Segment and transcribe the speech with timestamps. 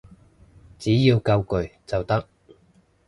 [0.79, 2.27] 只要夠攰就得